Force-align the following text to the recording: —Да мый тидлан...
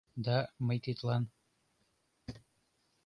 —Да 0.25 0.37
мый 0.65 0.77
тидлан... 0.83 1.23